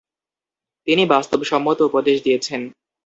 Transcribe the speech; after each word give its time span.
তিনি 0.87 1.03
বাস্তবসম্মত 1.13 1.77
উপদেশ 1.89 2.17
দিয়েছেন। 2.25 2.61